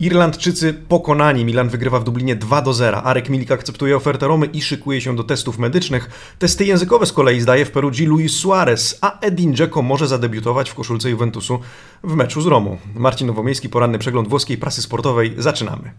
[0.00, 1.44] Irlandczycy pokonani.
[1.44, 3.02] Milan wygrywa w Dublinie 2 do 0.
[3.02, 6.34] Arek Milik akceptuje ofertę Romy i szykuje się do testów medycznych.
[6.38, 10.74] Testy językowe z kolei zdaje w Perugii Luis Suarez, a Edin Dzeko może zadebiutować w
[10.74, 11.58] koszulce Juventusu
[12.04, 12.78] w meczu z Romą.
[12.94, 15.34] Marcin Nowomiejski, poranny przegląd włoskiej prasy sportowej.
[15.38, 15.90] Zaczynamy.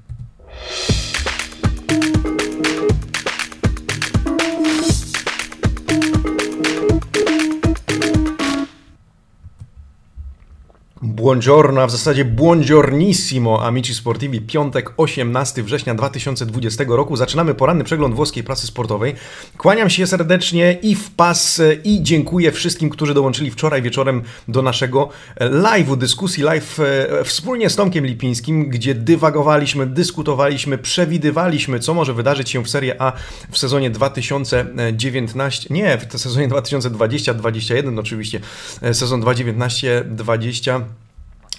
[11.26, 14.42] Buongiorno, a w zasadzie buongiornissimo, amici sportivi.
[14.42, 17.16] Piątek, 18 września 2020 roku.
[17.16, 19.16] Zaczynamy poranny przegląd włoskiej prasy sportowej.
[19.58, 25.10] Kłaniam się serdecznie i w pas i dziękuję wszystkim, którzy dołączyli wczoraj wieczorem do naszego
[25.40, 32.50] live'u, dyskusji live e, wspólnie z Tomkiem Lipińskim, gdzie dywagowaliśmy, dyskutowaliśmy, przewidywaliśmy, co może wydarzyć
[32.50, 33.14] się w Serie A
[33.52, 38.40] w sezonie 2019, nie, w sezonie 2020-2021 oczywiście,
[38.82, 41.06] e, sezon 2019-20 E,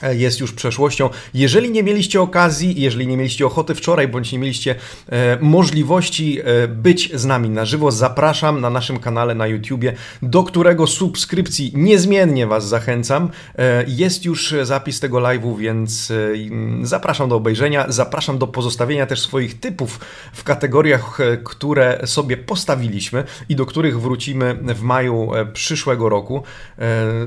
[0.03, 1.11] jest już przeszłością.
[1.35, 4.75] Jeżeli nie mieliście okazji, jeżeli nie mieliście ochoty wczoraj, bądź nie mieliście
[5.09, 10.43] e, możliwości e, być z nami na żywo, zapraszam na naszym kanale na YouTubie, do
[10.43, 13.31] którego subskrypcji niezmiennie Was zachęcam.
[13.59, 16.15] E, jest już zapis tego live'u, więc e,
[16.83, 20.01] zapraszam do obejrzenia, zapraszam do pozostawienia też swoich typów
[20.33, 26.43] w kategoriach, e, które sobie postawiliśmy i do których wrócimy w maju przyszłego roku.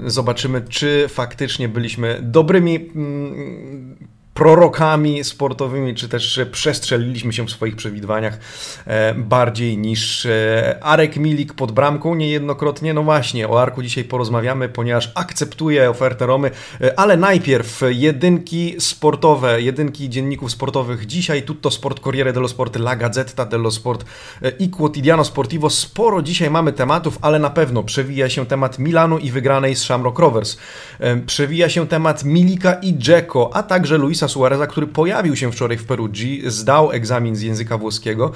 [0.06, 4.08] Zobaczymy, czy faktycznie byliśmy dobrymi dobrymi mm,
[4.40, 8.40] prorokami sportowymi, czy też przestrzeliliśmy się w swoich przewidywaniach
[8.86, 12.94] e, bardziej niż e, Arek Milik pod bramką niejednokrotnie.
[12.94, 19.62] No właśnie, o Arku dzisiaj porozmawiamy, ponieważ akceptuje ofertę Romy, e, ale najpierw jedynki sportowe,
[19.62, 24.06] jedynki dzienników sportowych dzisiaj, Tutto Sport, Corriere dello Sport, La Gazzetta dello Sport
[24.60, 25.70] i Quotidiano Sportivo.
[25.70, 30.20] Sporo dzisiaj mamy tematów, ale na pewno przewija się temat Milanu i wygranej z Shamrock
[30.20, 30.58] Rovers.
[31.26, 35.86] Przewija się temat Milika i Dzeko, a także Luisa Suareza, który pojawił się wczoraj w
[35.86, 38.32] Perugii, zdał egzamin z języka włoskiego.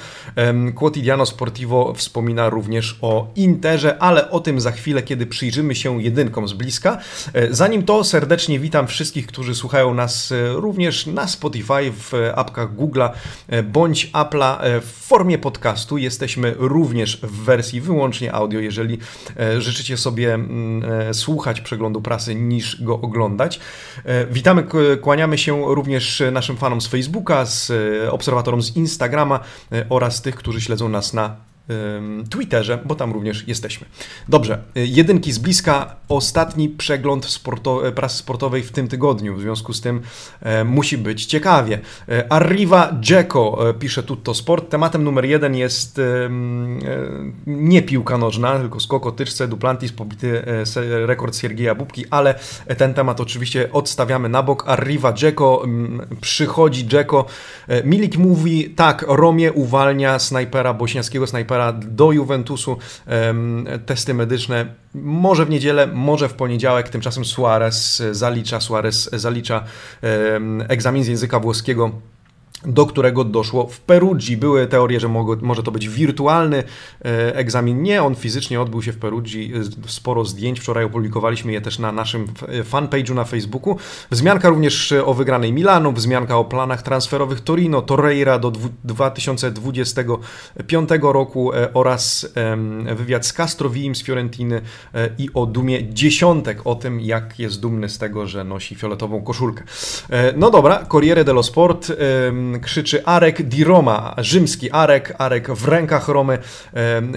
[0.75, 6.47] Quotidiano Sportivo wspomina również o Interze, ale o tym za chwilę, kiedy przyjrzymy się jedynkom
[6.47, 6.97] z bliska.
[7.33, 12.75] E, zanim to, serdecznie witam wszystkich, którzy słuchają nas e, również na Spotify, w apkach
[12.75, 13.09] Google'a
[13.47, 15.97] e, bądź Apple'a w formie podcastu.
[15.97, 18.97] Jesteśmy również w wersji wyłącznie audio, jeżeli
[19.57, 23.59] życzycie sobie mm, słuchać przeglądu prasy niż go oglądać.
[24.31, 24.63] Witamy,
[25.01, 29.39] kłaniamy się również naszym fanom z Facebooka, z e, obserwatorom z Instagrama
[29.71, 31.35] e, oraz tych, którzy śledzą nas na
[32.29, 33.87] Twitterze, bo tam również jesteśmy.
[34.29, 35.95] Dobrze, y, jedynki z bliska.
[36.09, 39.35] Ostatni przegląd sporto prasy sportowej w tym tygodniu.
[39.35, 40.01] W związku z tym
[40.41, 41.79] e, musi być ciekawie.
[42.09, 44.69] E, Arriva Dzeko, e, pisze Tutto Sport.
[44.69, 46.29] Tematem numer jeden jest e,
[47.47, 52.35] nie piłka nożna, tylko skok o tyczce, Duplantis, pobity e, rekord Siergieja Bubki, ale
[52.77, 54.63] ten temat oczywiście odstawiamy na bok.
[54.67, 55.65] Arriva Dzeko,
[56.21, 57.25] przychodzi Dzeko.
[57.67, 62.77] E, Milik mówi, tak, Romie uwalnia snajpera, bośniackiego snajpera do Juventusu.
[63.85, 66.89] Testy medyczne może w niedzielę, może w poniedziałek.
[66.89, 69.63] Tymczasem Suarez zalicza, Suarez zalicza
[70.67, 71.91] egzamin z języka włoskiego
[72.65, 74.37] do którego doszło w Perugii.
[74.37, 75.07] Były teorie, że
[75.41, 76.63] może to być wirtualny
[77.05, 77.83] e, egzamin.
[77.83, 79.53] Nie, on fizycznie odbył się w Perugii.
[79.87, 80.59] Sporo zdjęć.
[80.59, 82.27] Wczoraj opublikowaliśmy je też na naszym
[82.71, 83.77] fanpage'u na Facebooku.
[84.11, 88.51] Wzmianka również o wygranej Milanu, wzmianka o planach transferowych Torino, Torreira do
[88.83, 92.33] 2025 roku e, oraz
[92.95, 94.61] wywiad z Castrovim z Fiorentiny
[94.93, 99.21] e, i o dumie dziesiątek, o tym jak jest dumny z tego, że nosi fioletową
[99.21, 99.63] koszulkę.
[100.37, 101.91] No dobra, Corriere dello Sport
[102.59, 106.37] krzyczy Arek di Roma, rzymski Arek, Arek w rękach Romy.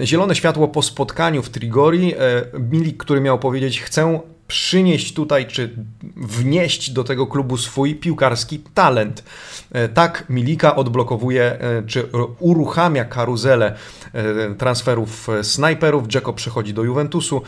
[0.03, 2.13] Zielone światło po spotkaniu w Trigori.
[2.13, 2.17] E,
[2.59, 5.75] Milik, który miał powiedzieć, chcę przynieść tutaj, czy
[6.15, 9.23] wnieść do tego klubu swój piłkarski talent.
[9.71, 12.09] E, tak Milika odblokowuje, e, czy
[12.39, 13.75] uruchamia karuzelę
[14.13, 16.07] e, transferów snajperów.
[16.07, 17.41] Dzeko przechodzi do Juventusu.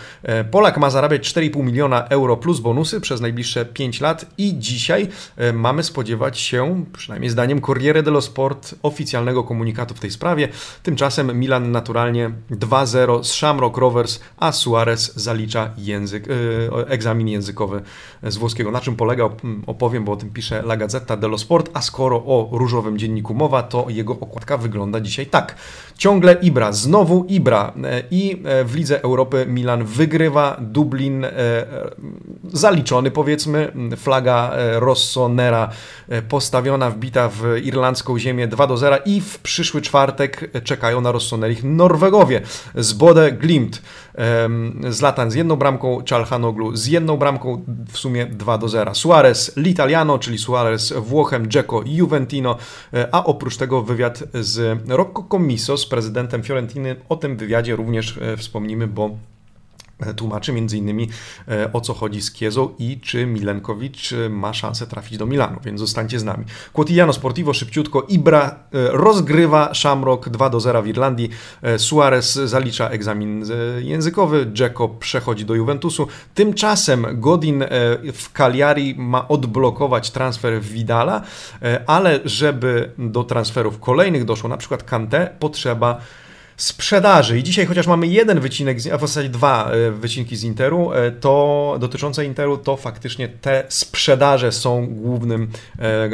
[0.51, 5.07] Polak ma zarabiać 4,5 miliona euro plus bonusy przez najbliższe 5 lat i dzisiaj
[5.53, 10.47] mamy spodziewać się, przynajmniej zdaniem Corriere dello Sport, oficjalnego komunikatu w tej sprawie.
[10.83, 16.27] Tymczasem Milan naturalnie 2-0 z Shamrock Rovers, a Suarez zalicza język,
[16.89, 17.81] egzamin językowy
[18.23, 18.71] z włoskiego.
[18.71, 19.29] Na czym polega,
[19.67, 23.63] opowiem, bo o tym pisze La Gazzetta dello Sport, a skoro o różowym dzienniku mowa,
[23.63, 25.55] to jego okładka wygląda dzisiaj tak.
[25.97, 31.31] Ciągle Ibra, znowu Ibra e, i e, w Lidze Europy Milan wygrywa, Dublin e,
[32.53, 35.69] zaliczony powiedzmy, flaga Rossonera
[36.29, 41.63] postawiona, wbita w irlandzką ziemię 2 do 0 i w przyszły czwartek czekają na Rossonerich
[41.63, 42.41] Norwegowie
[42.75, 43.81] z Bode Glimt.
[44.89, 48.95] Zlatan z jedną bramką, Czalhanoglu z jedną bramką, w sumie 2 do 0.
[48.95, 52.57] Suarez L'Italiano, czyli Suarez Włochem, Dzeko Juventino,
[53.11, 56.95] a oprócz tego wywiad z Rocco Commisso, z prezydentem Fiorentiny.
[57.09, 59.09] O tym wywiadzie również wspomnimy, bo
[60.15, 61.09] tłumaczy między innymi
[61.47, 65.59] e, o co chodzi z Kiezą i czy Milenkowicz e, ma szansę trafić do Milanu,
[65.63, 66.45] więc zostańcie z nami.
[66.73, 68.51] Quotidiano Sportivo szybciutko, Ibra e,
[68.91, 71.29] rozgrywa Shamrock 2 do 0 w Irlandii,
[71.77, 73.45] Suarez zalicza egzamin
[73.79, 77.63] językowy, Dzeko przechodzi do Juventusu, tymczasem Godin
[78.13, 81.21] w Cagliari ma odblokować transfer Vidala,
[81.87, 86.01] ale żeby do transferów kolejnych doszło, na przykład Kante, potrzeba
[86.59, 87.39] sprzedaży.
[87.39, 91.11] I dzisiaj, chociaż mamy jeden wycinek, a w zasadzie dwa e, wycinki z Interu, e,
[91.11, 95.47] to dotyczące Interu, to faktycznie te sprzedaże są głównym
[95.79, 96.09] e,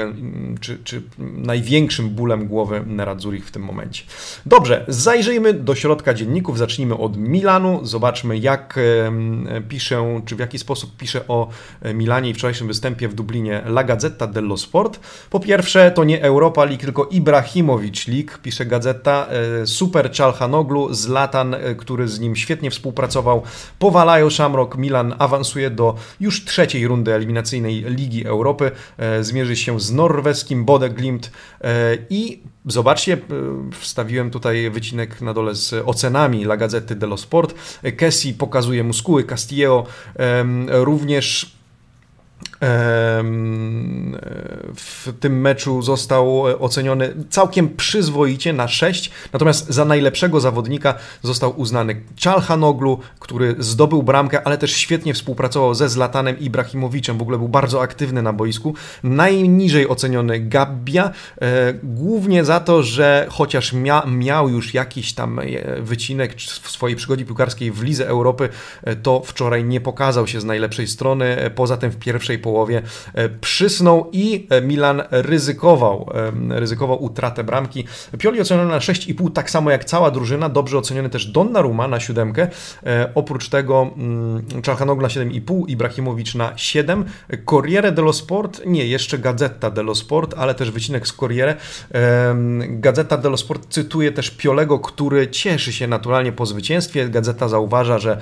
[0.59, 4.03] czy, czy największym bólem głowy Nerazzurich w tym momencie.
[4.45, 6.57] Dobrze, zajrzyjmy do środka dzienników.
[6.57, 7.79] Zacznijmy od Milanu.
[7.85, 8.79] Zobaczmy, jak
[9.69, 11.49] piszę, czy w jaki sposób pisze o
[11.93, 14.99] Milanie i wczorajszym występie w Dublinie La Gazzetta dello Sport.
[15.29, 19.27] Po pierwsze, to nie Europa League, tylko Ibrahimowicz League, pisze gazeta.
[19.65, 23.43] Super Czal Halhanoglu, Zlatan, e, który z nim świetnie współpracował,
[23.79, 29.91] powalają Shamrock, Milan awansuje do już trzeciej rundy eliminacyjnej Ligi Europy, e, zmierzy się z
[29.91, 31.31] norweskim Bode Glimt.
[31.61, 33.17] E, i Zobaczcie,
[33.71, 37.55] wstawiłem tutaj wycinek na dole z ocenami La Gazzety dello Sport.
[37.97, 39.85] Kessi pokazuje muskuły, Castillo
[40.67, 41.55] również
[44.75, 52.01] w tym meczu został oceniony całkiem przyzwoicie na 6, natomiast za najlepszego zawodnika został uznany
[52.15, 57.81] Czalhanoglu, który zdobył bramkę, ale też świetnie współpracował ze Zlatanem Ibrahimowiczem, w ogóle był bardzo
[57.81, 58.75] aktywny na boisku.
[59.03, 61.11] Najniżej oceniony Gabbia,
[61.41, 65.43] e, głównie za to, że chociaż mia miał już jakiś tam e,
[65.81, 68.49] wycinek w swojej przygodzie piłkarskiej w Lidze Europy,
[68.83, 72.54] e, to wczoraj nie pokazał się z najlepszej strony, poza tym w pierwszej połowie
[73.13, 76.09] e, przysnął i e, Milan ryzykował,
[76.49, 77.85] e, ryzykował utratę bramki.
[78.17, 82.47] Pioli oceniony na 6,5, tak samo jak cała drużyna, dobrze oceniony też Donnarumma na siódemkę,
[83.15, 87.05] oprócz tego mm, Czalhanoglu na 7,5, Ibrahimowicz na 7,
[87.45, 91.55] Corriere dello Sport, nie, jeszcze Gazetta dello Sport, ale też wycinek z Corriere.
[92.69, 97.09] Gazeta dello Sport cytuje też Piolego, który cieszy się naturalnie po zwycięstwie.
[97.09, 98.17] Gazeta zauważa, że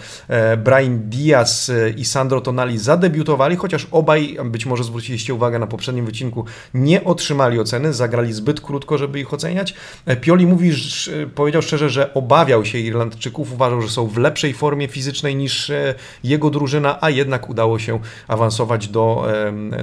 [0.58, 6.46] Brian Diaz i Sandro Tonali zadebiutowali, chociaż obaj, być może zwróciliście uwagę na poprzednim wycinku,
[6.74, 9.74] nie otrzymali oceny, zagrali zbyt krótko, żeby ich oceniać.
[10.06, 14.54] E, Pioli mówi, że, powiedział szczerze, że obawiał się Irlandczyków, uważał, że są w lepszej
[14.54, 19.28] formie fizycznej niż e, jego drużyna, a jednak udało się awansować do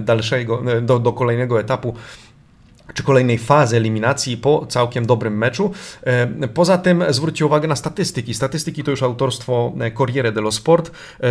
[0.00, 1.94] dalszego, e, do, do kolejnego etapu
[2.94, 5.72] czy kolejnej fazy eliminacji po całkiem dobrym meczu.
[6.02, 8.34] E, poza tym zwróćcie uwagę na statystyki.
[8.34, 10.90] Statystyki to już autorstwo e, Corriere dello Sport.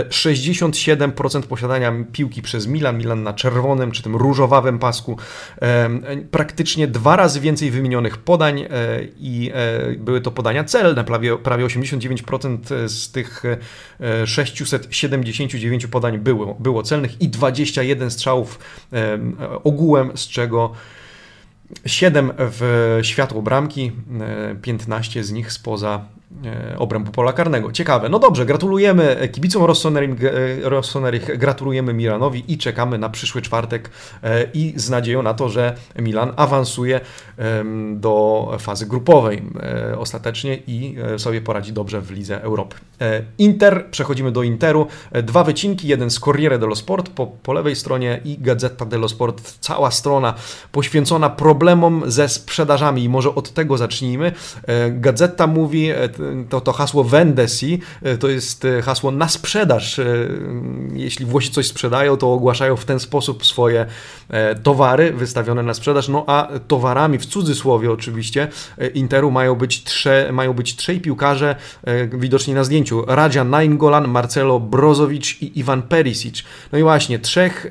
[0.10, 5.18] 67% e, posiadania piłki przez Milan, Milan na czerwonym czy tym różowawym pasku.
[6.32, 8.66] Praktycznie dwa razy więcej wymienionych podań
[9.20, 9.52] i
[9.98, 11.04] były to podania celne.
[11.04, 13.44] Prawie, prawie 89% z tych
[14.26, 18.60] 679 podań było, było celnych i 21 strzałów
[19.64, 20.74] ogółem, z czego
[21.86, 23.92] 7 w światło bramki,
[24.62, 26.19] 15 z nich spoza E,
[26.78, 27.72] obrębu pola karnego.
[27.72, 28.10] Ciekawe.
[28.10, 29.64] No dobrze, gratulujemy kibicom
[30.64, 33.90] Rossoneri, gratulujemy Milanowi i czekamy na przyszły czwartek
[34.24, 37.00] e, i z nadzieją na to, że Milan awansuje
[37.96, 39.42] do fazy grupowej
[39.92, 42.76] e, ostatecznie i sobie poradzi dobrze w Lidze Europy.
[43.38, 44.88] Inter, przechodzimy do Interu.
[45.24, 49.58] Dwa wycinki, jeden z Corriere dello Sport po, po lewej stronie i Gazeta dello Sport,
[49.60, 50.34] cała strona
[50.72, 54.32] poświęcona problemom ze sprzedażami i może od tego zacznijmy.
[54.92, 55.90] Gazeta mówi,
[56.50, 60.00] to, to hasło Vendesi e, to jest e, hasło na sprzedaż.
[60.00, 60.06] E,
[60.94, 63.86] jeśli Włosi coś sprzedają, to ogłaszają w ten sposób swoje
[64.64, 68.48] towary wystawione na sprzedaż, no a towarami, w cudzysłowie oczywiście,
[68.94, 71.56] Interu mają być, trze, mają być trzej piłkarze
[72.14, 73.06] widoczni na zdjęciu.
[73.08, 76.44] Radzia Nainggolan, Marcelo Brozowicz i Iwan Perisic.
[76.72, 77.68] No i właśnie, trzech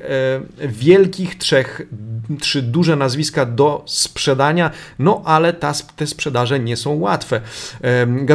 [0.59, 1.81] wielkich, trzech,
[2.39, 7.41] trzy duże nazwiska do sprzedania, no ale ta, te sprzedaże nie są łatwe.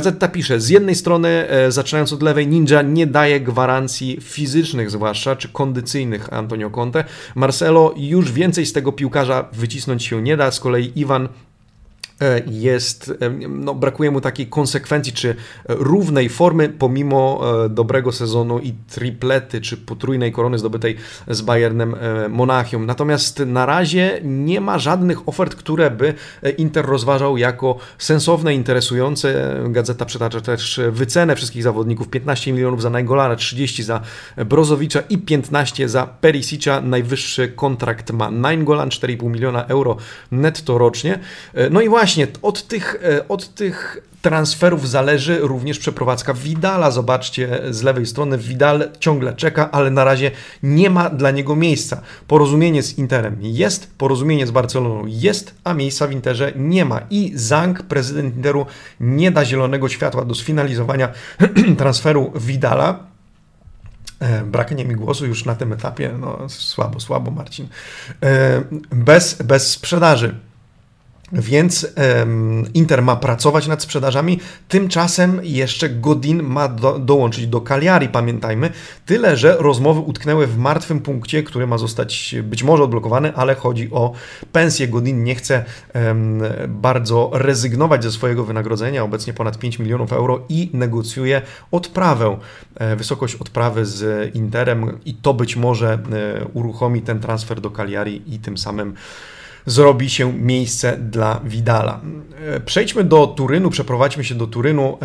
[0.05, 5.37] Gazeta pisze, z jednej strony, e, zaczynając od lewej, Ninja nie daje gwarancji fizycznych zwłaszcza,
[5.37, 7.05] czy kondycyjnych Antonio Conte.
[7.35, 11.29] Marcelo już więcej z tego piłkarza wycisnąć się nie da, z kolei Iwan
[12.47, 15.37] jest, e, no, brakuje mu takiej konsekwencji czy
[15.69, 20.97] równej formy pomimo e, dobrego sezonu i triplety czy potrójnej korony zdobytej
[21.29, 21.97] z Bayernem
[22.29, 22.87] Monachium.
[22.87, 26.15] Natomiast na razie nie ma żadnych ofert, które by
[26.59, 29.57] Inter rozważał jako sensowne, interesujące.
[29.69, 32.09] Gazeta przytacza też wycenę wszystkich zawodników.
[32.09, 34.01] 15 milionów za Najgolana, 30 za
[34.47, 36.81] Brozowicza i 15 za Perisicza.
[36.81, 39.97] Najwyższy kontrakt ma Nainggolan, 4,5 miliona euro
[40.31, 41.19] netto rocznie.
[41.71, 46.91] No i właśnie właśnie, od tych, e, od tych transferów zależy również przeprowadzka Vidala.
[46.91, 50.31] Zobaczcie z lewej strony, Vidal ciągle czeka, ale na razie
[50.63, 52.01] nie ma dla niego miejsca.
[52.29, 57.01] Porozumienie z Interem jest, porozumienie z Barceloną jest, a miejsca w Interze nie ma.
[57.11, 58.67] I Zang, prezydent Interu,
[59.01, 61.09] nie da zielonego światła do sfinalizowania
[61.79, 63.07] transferu Vidala.
[64.21, 67.69] E, braknie mi głosu już na tym etapie, no słabo, słabo Marcin.
[68.23, 70.35] E, bez, bez sprzedaży.
[71.35, 71.87] Więc
[72.19, 78.71] um, Inter ma pracować nad sprzedażami, tymczasem jeszcze Godin ma do, dołączyć do Cagliari, pamiętajmy.
[79.07, 83.89] Tyle, że rozmowy utknęły w martwym punkcie, który ma zostać być może odblokowany, ale chodzi
[83.93, 84.13] o
[84.53, 84.89] pensję.
[84.89, 85.65] Godin nie chce
[85.95, 92.39] um, bardzo rezygnować ze swojego wynagrodzenia, obecnie ponad 5 milionów euro i negocjuje odprawę,
[92.75, 98.23] e, wysokość odprawy z Interem i to być może e, uruchomi ten transfer do Cagliari
[98.35, 98.95] i tym samym
[99.67, 102.01] zrobi się miejsce dla Vidala.
[102.49, 104.99] E, przejdźmy do Turynu, przeprowadźmy się do Turynu.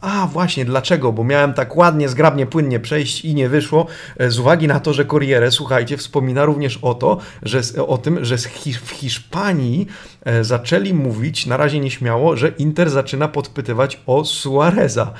[0.00, 1.12] A właśnie, dlaczego?
[1.12, 3.86] Bo miałem tak ładnie, zgrabnie, płynnie przejść i nie wyszło,
[4.18, 8.24] e, z uwagi na to, że Corriere, słuchajcie, wspomina również o, to, że, o tym,
[8.24, 8.36] że
[8.84, 9.86] w Hiszpanii
[10.24, 15.12] e, zaczęli mówić, na razie nieśmiało, że Inter zaczyna podpytywać o Suareza.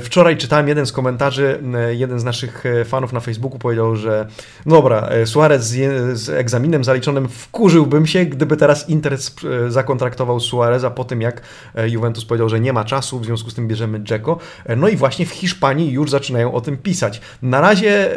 [0.00, 1.60] Wczoraj czytałem jeden z komentarzy,
[1.90, 4.26] jeden z naszych fanów na Facebooku powiedział, że
[4.66, 5.66] dobra, Suarez
[6.12, 11.42] z egzaminem zaliczonym wkurzył Zdziwiłbym się, gdyby teraz Inter e, zakontraktował Suareza po tym, jak
[11.74, 14.38] e, Juventus powiedział, że nie ma czasu, w związku z tym bierzemy Dzeko.
[14.64, 17.20] E, no i właśnie w Hiszpanii już zaczynają o tym pisać.
[17.42, 18.10] Na razie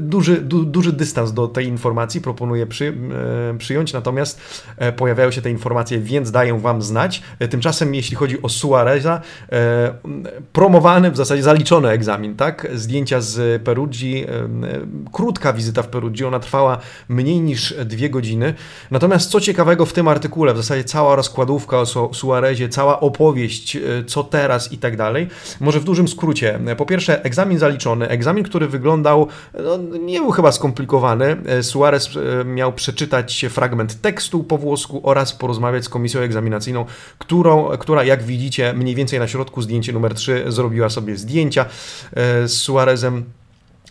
[0.00, 2.94] duży, du, duży dystans do tej informacji proponuję przy,
[3.58, 4.40] przyjąć, natomiast
[4.96, 7.22] pojawiają się te informacje, więc daję Wam znać.
[7.50, 9.20] Tymczasem, jeśli chodzi o Suareza,
[10.52, 12.66] promowany, w zasadzie zaliczony egzamin, tak?
[12.74, 14.26] Zdjęcia z Perugii,
[15.12, 18.54] krótka wizyta w Perugii, ona trwała mniej niż dwie godziny.
[18.90, 23.76] Natomiast Natomiast co ciekawego w tym artykule, w zasadzie cała rozkładówka o Suarezie, cała opowieść,
[23.76, 25.28] e, co teraz i tak dalej,
[25.60, 26.60] może w dużym skrócie.
[26.76, 31.36] Po pierwsze, egzamin zaliczony, egzamin, który wyglądał, no, nie był chyba skomplikowany.
[31.46, 36.84] E, Suarez e, miał przeczytać fragment tekstu po włosku oraz porozmawiać z komisją egzaminacyjną,
[37.18, 41.64] którą, która, jak widzicie, mniej więcej na środku zdjęcie numer 3 zrobiła sobie zdjęcia
[42.46, 43.24] z Suarezem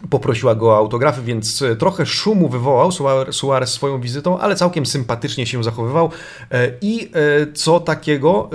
[0.09, 2.91] poprosiła go o autografy, więc e, trochę szumu wywołał
[3.31, 6.09] Suarez swoją wizytą, ale całkiem sympatycznie się zachowywał.
[6.51, 8.49] E, i e, co takiego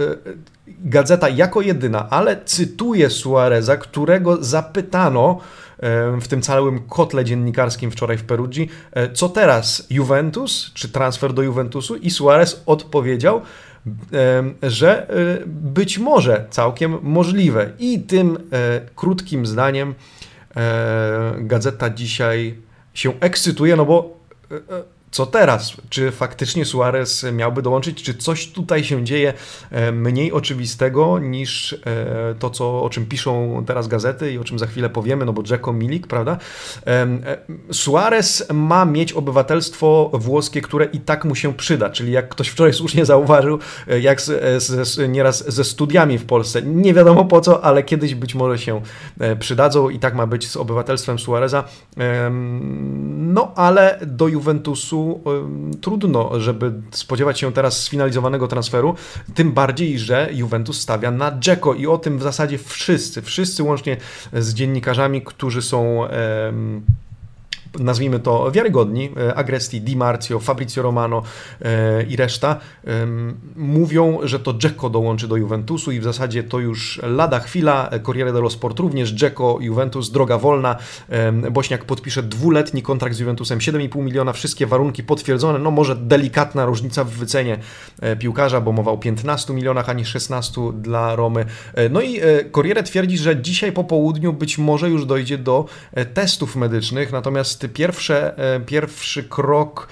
[0.67, 5.39] gazeta jako jedyna, ale cytuje Suareza, którego zapytano
[6.21, 8.69] w tym całym kotle dziennikarskim wczoraj w Perugii,
[9.15, 11.97] co teraz, Juventus, czy transfer do Juventusu?
[11.97, 13.41] I Suarez odpowiedział,
[14.63, 15.07] że
[15.47, 17.71] być może całkiem możliwe.
[17.79, 18.39] I tym
[18.97, 19.95] krótkim zdaniem
[21.39, 22.55] gazeta dzisiaj
[22.95, 24.21] się ekscytuje, no bo
[24.51, 24.61] e, e,
[25.17, 25.77] co teraz?
[25.89, 28.03] Czy faktycznie Suarez miałby dołączyć?
[28.03, 29.33] Czy coś tutaj się dzieje
[29.71, 34.59] e, mniej oczywistego niż e, to, co, o czym piszą teraz gazety i o czym
[34.59, 36.39] za chwilę powiemy, no bo Dzeko Milik, prawda?
[36.87, 37.07] E,
[37.73, 42.73] Suarez ma mieć obywatelstwo włoskie, które i tak mu się przyda, czyli jak ktoś wczoraj
[42.73, 43.59] słusznie zauważył,
[44.01, 46.63] jak z, z, nieraz ze studiami w Polsce.
[46.63, 48.81] Nie wiadomo po co, ale kiedyś być może się
[49.39, 51.65] przydadzą i tak ma być z obywatelstwem Suareza.
[53.17, 55.06] No ale do Juventusu
[55.81, 58.95] trudno, żeby spodziewać się teraz sfinalizowanego transferu,
[59.35, 63.97] tym bardziej, że Juventus stawia na Dzeko i o tym w zasadzie wszyscy, wszyscy łącznie
[64.33, 66.09] z dziennikarzami, którzy są
[67.79, 71.23] nazwijmy to, wiarygodni, e, Agresti, Di Marzio, Fabrizio Romano
[71.63, 72.61] e, i reszta,
[73.57, 78.33] mówią, że to Dzeko dołączy do Juventusu i w zasadzie to już lada chwila, Corriere
[78.33, 80.77] dello Sport również, Dzeko, Juventus, droga wolna,
[81.51, 87.05] Bośniak podpisze dwuletni kontrakt z Juventusem, 7,5 miliona, wszystkie warunki potwierdzone, no może delikatna różnica
[87.05, 87.59] w wycenie
[88.01, 91.45] e, piłkarza, bo mowa o 15 milionach, a nie 16 dla Romy.
[91.91, 92.21] No i
[92.53, 95.65] Corriere twierdzi, że dzisiaj po południu być może już dojdzie do
[96.15, 99.89] testów medycznych, natomiast pierwsze, e, pierwszy krok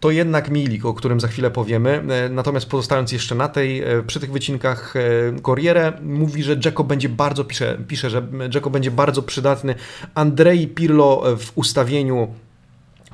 [0.00, 2.02] to jednak Milik, o którym za chwilę powiemy.
[2.08, 4.94] E, natomiast pozostając jeszcze na tej, e, przy tych wycinkach
[5.42, 9.74] Corriere, mówi, że Dzeko będzie bardzo, pisze, pisze, że Dzeko będzie bardzo przydatny.
[10.14, 12.34] Andrei Pirlo w ustawieniu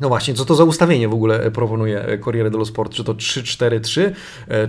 [0.01, 2.93] No właśnie, co to za ustawienie w ogóle proponuje Corriere dello Sport?
[2.93, 4.11] Czy to 3-4-3,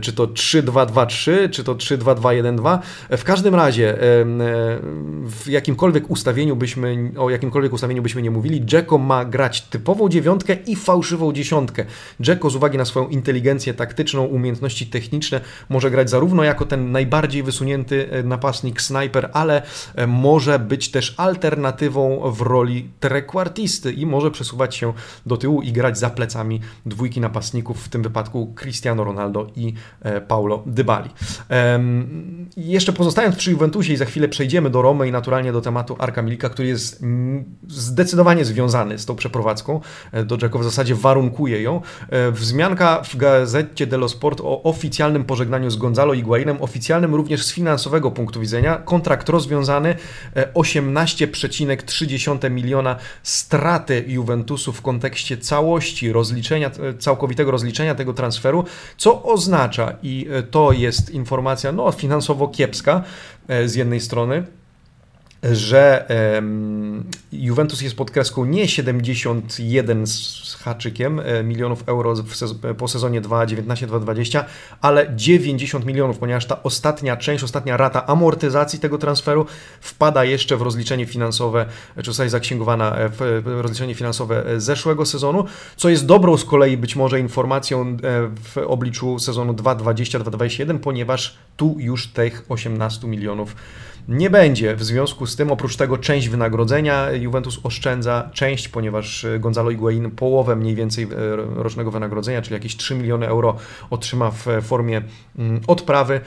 [0.01, 2.79] czy to 3-2-2-3, czy to 3-2-2-1-2?
[3.09, 3.97] W każdym razie,
[5.25, 10.57] w jakimkolwiek ustawieniu byśmy, o jakimkolwiek ustawieniu byśmy nie mówili, Dzeko ma grać typową dziewiątkę
[10.67, 11.85] i fałszywą dziesiątkę.
[12.19, 17.43] Dzeko z uwagi na swoją inteligencję taktyczną, umiejętności techniczne może grać zarówno jako ten najbardziej
[17.43, 19.61] wysunięty napastnik, snajper, ale
[20.07, 24.93] może być też alternatywą w roli trekwartisty i może przesuwać się
[25.25, 30.21] do tyłu i grać za plecami dwójki napastników, w tym wypadku Cristiano Ronaldo i e,
[30.21, 31.09] Paulo Dybali.
[32.57, 36.21] Jeszcze pozostając przy Juventusie i za chwilę przejdziemy do Romy i naturalnie do tematu Arka
[36.21, 37.03] Milika, który jest
[37.67, 39.81] zdecydowanie związany z tą przeprowadzką.
[40.11, 41.81] E, do Jacko w zasadzie warunkuje ją.
[42.09, 47.51] E, wzmianka w gazecie dello Sport o oficjalnym pożegnaniu z Gonzalo Higuainem, oficjalnym również z
[47.51, 48.77] finansowego punktu widzenia.
[48.77, 49.95] Kontrakt rozwiązany,
[50.53, 58.65] 18,3 miliona straty Juventusu w kontekście kontekście całości rozliczenia, całkowitego rozliczenia tego transferu,
[58.97, 63.03] co oznacza, i to jest informacja no, finansowo kiepska
[63.47, 64.43] e, z jednej strony,
[65.43, 66.07] że
[67.31, 72.15] Juventus jest pod kreską nie 71 z haczykiem e, milionów euro
[72.77, 74.43] po sezonie 2019-2020,
[74.81, 79.45] ale 90 milionów, ponieważ ta ostatnia część, ostatnia rata amortyzacji tego transferu
[79.81, 81.65] wpada jeszcze w rozliczenie finansowe,
[81.97, 85.45] czy zostaje zaksięgowana e, w rozliczenie finansowe e, zeszłego sezonu,
[85.75, 87.97] co jest dobrą z kolei być może informacją
[88.53, 93.55] w obliczu sezonu 2020-2021, ponieważ tu już tych 18 milionów
[94.07, 94.75] nie będzie.
[94.75, 100.55] W związku z tym, oprócz tego, część wynagrodzenia Juventus oszczędza, część, ponieważ Gonzalo Higuain połowę
[100.55, 101.07] mniej więcej e,
[101.55, 103.55] rocznego wynagrodzenia, czyli jakieś 3 miliony euro
[103.89, 105.01] otrzyma w formie
[105.37, 106.21] mm, odprawy.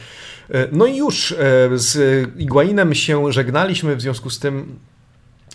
[0.50, 1.36] E, no i już e,
[1.74, 1.98] z
[2.38, 4.78] Higuainem się żegnaliśmy, w związku z tym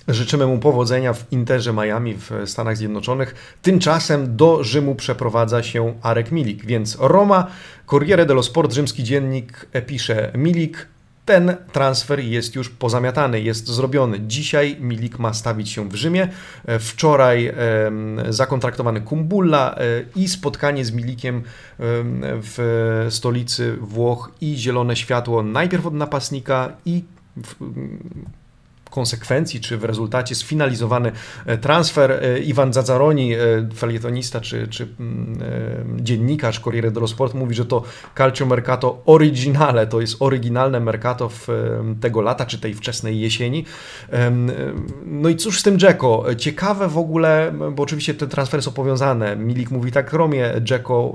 [0.07, 3.57] Życzymy mu powodzenia w Interze Miami w Stanach Zjednoczonych.
[3.61, 7.47] Tymczasem do Rzymu przeprowadza się Arek Milik, więc Roma,
[7.85, 10.87] Corriere dello Sport, rzymski dziennik pisze Milik,
[11.29, 14.19] ten transfer jest już pozamiatany, jest zrobiony.
[14.19, 16.27] Dzisiaj Milik ma stawić się w Rzymie.
[16.65, 17.53] E, wczoraj
[18.29, 19.79] zakontraktowany Kumbulla e,
[20.15, 21.43] i spotkanie z Milikiem
[22.41, 27.03] w stolicy Włoch i zielone światło najpierw od napastnika i
[28.89, 31.11] konsekwencji, czy w rezultacie sfinalizowany
[31.45, 32.11] e, transfer.
[32.11, 33.37] E, Iwan Zazzaroni, e,
[33.75, 35.39] felietonista czy, czy mm,
[36.01, 37.83] dziennikarz Corriere dello Sport mówi, że to
[38.17, 41.29] Calcio Mercato Originale, to jest oryginalne Mercato
[42.01, 43.65] tego lata, czy tej wczesnej jesieni.
[45.05, 46.25] No i cóż z tym Dzeko?
[46.37, 49.35] Ciekawe w ogóle, bo oczywiście te transfery są powiązane.
[49.35, 51.13] Milik mówi tak Romie, Dzeko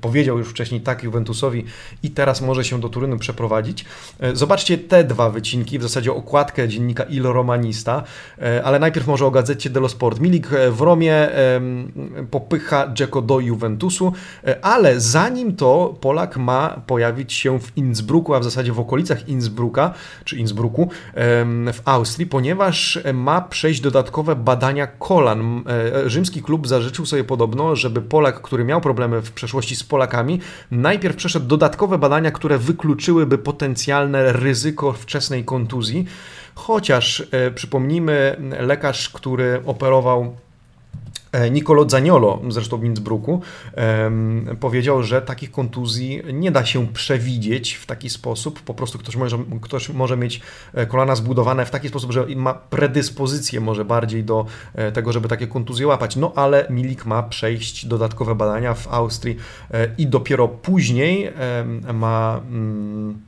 [0.00, 1.64] powiedział już wcześniej tak Juventusowi
[2.02, 3.84] i teraz może się do Turynu przeprowadzić.
[4.32, 8.02] Zobaczcie te dwa wycinki, w zasadzie okładkę dziennika Il Romanista,
[8.38, 10.20] e, ale najpierw może o gazecie dello Sport.
[10.20, 11.28] Milik e, w Romie
[12.30, 14.12] popycha Dzeko do Juventusu,
[14.44, 19.28] e, ale zanim to Polak ma pojawić się w Innsbrucku, a w zasadzie w okolicach
[19.28, 20.90] Innsbrucka, czy Innsbrucku
[21.72, 25.64] w Austrii, ponieważ ma przejść dodatkowe badania kolan.
[26.06, 31.16] Rzymski klub zażyczył sobie podobno, żeby Polak, który miał problemy w przeszłości z Polakami, najpierw
[31.16, 36.06] przeszedł dodatkowe badania, które wykluczyłyby potencjalne ryzyko wczesnej kontuzji.
[36.56, 40.36] Chociaż e, przypomnijmy, lekarz, który operował
[41.32, 43.40] e, Nicolo Zaniolo, zresztą w Innsbrucku,
[44.60, 48.60] powiedział, że takich kontuzji nie da się przewidzieć w taki sposób.
[48.60, 50.40] Po prostu ktoś może, ktoś może mieć
[50.74, 54.46] e, kolana zbudowane w taki sposób, że ma predyspozycję może bardziej do
[54.94, 56.16] tego, żeby takie kontuzje łapać.
[56.16, 59.36] No ale Milik ma przejść dodatkowe badania w Austrii
[59.98, 61.32] i dopiero później
[61.92, 63.25] ma mm,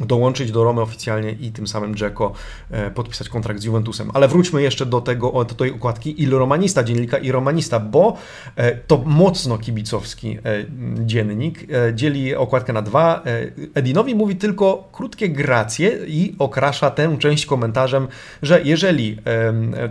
[0.00, 2.32] dołączyć do Romy oficjalnie i tym samym Dzeko
[2.70, 4.10] e, podpisać kontrakt z Juventusem.
[4.14, 8.16] Ale wróćmy jeszcze do tego, do tej układki Il Romanista, dziennika i Romanista, bo
[8.56, 10.64] e, to mocno kibicowski e,
[11.06, 11.66] dziennik.
[11.94, 13.22] Dzieli okładkę na dwa.
[13.74, 18.08] Edinowi mówi tylko krótkie gracje i okrasza tę część komentarzem,
[18.42, 19.18] że jeżeli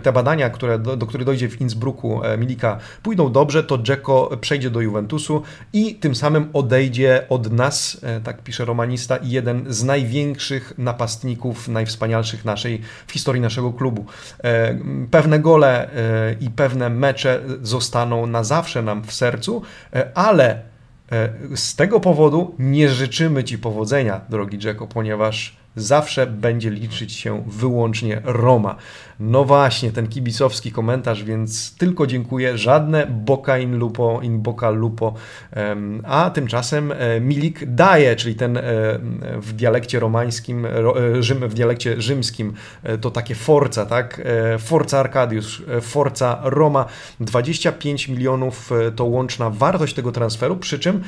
[0.02, 4.70] te badania, które, do, do których dojdzie w Innsbrucku Milika pójdą dobrze, to Dzeko przejdzie
[4.70, 10.72] do Juventusu i tym samym odejdzie od nas, tak pisze Romanista, i jeden z największych
[10.78, 14.04] napastników, najwspanialszych naszej, w historii naszego klubu.
[14.44, 14.78] E,
[15.10, 20.62] pewne gole e, i pewne mecze zostaną na zawsze nam w sercu, e, ale
[21.54, 28.22] z tego powodu nie życzymy Ci powodzenia, drogi Jacko, ponieważ zawsze będzie liczyć się wyłącznie
[28.24, 28.76] Roma.
[29.20, 32.58] No właśnie, ten kibicowski komentarz, więc tylko dziękuję.
[32.58, 35.14] Żadne boca in lupo, in boca lupo.
[36.04, 38.62] A tymczasem e, Milik daje, czyli ten e,
[39.38, 40.70] w dialekcie romańskim, e,
[41.20, 42.52] Rzym, w dialekcie rzymskim
[43.00, 44.22] to takie forca, tak?
[44.58, 46.84] Forza Arkadiusz, Forza Roma.
[47.20, 51.02] 25 milionów to łączna wartość tego transferu, przy czym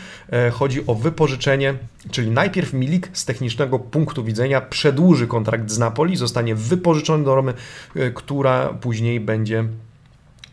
[0.52, 1.74] chodzi o wypożyczenie,
[2.11, 7.54] czyli najpierw Milik z technicznego punktu widzenia przedłuży kontrakt z Napoli, zostanie wypożyczony do Romy,
[8.14, 9.64] która później będzie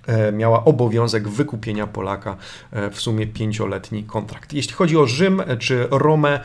[0.07, 2.37] e, miała obowiązek wykupienia Polaka
[2.71, 4.53] e, w sumie pięcioletni kontrakt.
[4.53, 6.39] Jeśli chodzi o Rzym czy Romę,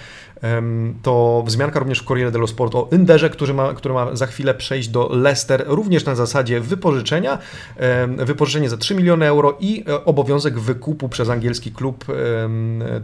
[1.02, 4.54] to wzmianka również w Corriere dello Sport o Inderze, który ma, który ma za chwilę
[4.54, 7.38] przejść do Leicester, również na zasadzie wypożyczenia,
[8.16, 12.04] wypożyczenie za 3 miliony euro i e, obowiązek wykupu przez angielski klub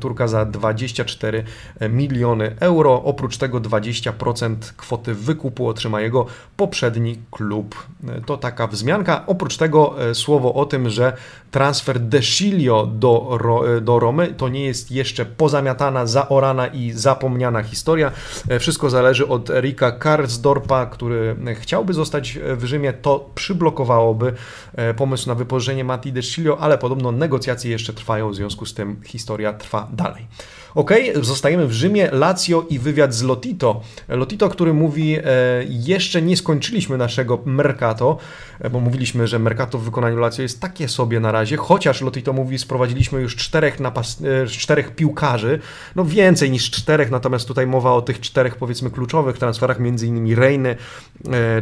[0.00, 1.44] Turka za 24
[1.90, 3.02] miliony euro.
[3.04, 7.86] Oprócz tego 20% kwoty wykupu otrzyma jego poprzedni klub.
[8.08, 9.26] E, to taka wzmianka.
[9.26, 11.12] Oprócz tego e, słowo o tym, że
[11.50, 13.38] transfer Desilio do,
[13.82, 18.12] do Romy to nie jest jeszcze pozamiatana, zaorana i zapomniana zapomniana historia.
[18.48, 22.92] E, wszystko zależy od Erika Karsdorpa, który chciałby zostać w Rzymie.
[22.92, 24.32] To przyblokowałoby
[24.74, 26.20] e, pomysł na wypożyczenie Matti De
[26.60, 30.26] ale podobno negocjacje jeszcze trwają, w związku z tym historia trwa dalej.
[30.74, 33.80] Ok, zostajemy w Rzymie, Lazio i wywiad z Lotito.
[34.08, 35.22] Lotito, który mówi, e,
[35.68, 38.18] jeszcze nie skończyliśmy naszego Mercato,
[38.60, 42.32] e, bo mówiliśmy, że Mercato w wykonaniu Lazio jest takie sobie na razie, chociaż Lotito
[42.32, 45.58] mówi, sprowadziliśmy już czterech, napas- e, czterech piłkarzy,
[45.96, 50.34] no więcej niż czterech, natomiast tutaj mowa o tych czterech powiedzmy kluczowych transferach, między innymi
[50.34, 50.76] Reiny,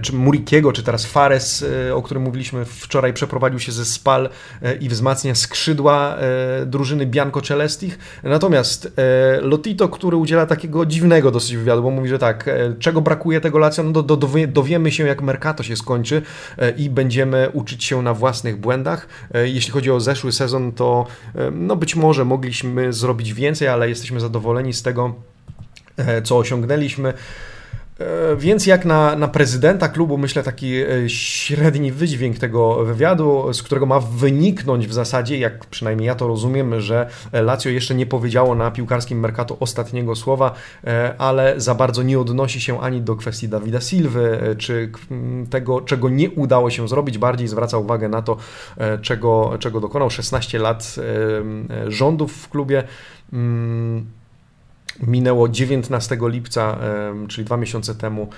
[0.02, 2.64] czy Murikiego, czy teraz Fares, o którym mówiliśmy.
[2.64, 4.28] Wczoraj, przeprowadził się ze Spal
[4.80, 6.16] i wzmacnia skrzydła
[6.66, 8.92] drużyny Bianco Celestich, natomiast
[9.40, 13.58] Lotito, który udziela takiego dziwnego dosyć wywiadu, bo mówi, że tak, e, czego brakuje tego
[13.58, 16.22] Lazio, no do, do, dowiemy się jak Mercato się skończy
[16.58, 19.06] e, i będziemy uczyć się na własnych błędach.
[19.44, 21.06] Jeśli chodzi o zeszły sezon, to
[21.52, 25.14] no być może mogliśmy zrobić więcej, ale jesteśmy zadowoleni z tego,
[26.24, 27.14] co osiągnęliśmy.
[27.98, 33.62] E, więc jak na, na prezydenta klubu, myślę, taki e, średni wydźwięk tego wywiadu, z
[33.62, 38.54] którego ma wyniknąć w zasadzie, jak przynajmniej ja to rozumiem, że Lazio jeszcze nie powiedziało
[38.54, 43.48] na piłkarskim Mercato ostatniego słowa, e, ale za bardzo nie odnosi się ani do kwestii
[43.48, 44.92] Dawida Silwy, czy
[45.50, 48.36] tego, czego nie udało się zrobić, bardziej zwraca uwagę na to,
[49.02, 50.96] czego, czego dokonał 16 lat
[51.88, 52.84] rządów w klubie.
[55.02, 56.78] Minęło 19 lipca,
[57.28, 58.28] czyli dwa miesiące temu.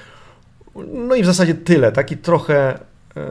[0.94, 1.92] No i w zasadzie tyle.
[1.92, 2.79] Taki trochę